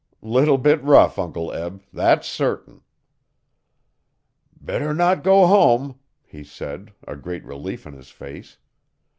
'Little 0.23 0.57
bit 0.57 0.81
rough, 0.81 1.19
Uncle 1.19 1.51
Eb 1.53 1.83
that's 1.93 2.27
certain.' 2.27 2.81
'Better 4.59 4.95
not 4.95 5.23
go 5.23 5.45
hum,' 5.45 5.99
he 6.25 6.43
said, 6.43 6.91
a 7.07 7.15
great 7.15 7.45
relief 7.45 7.85
in 7.85 7.93
his 7.93 8.09
face. 8.09 8.57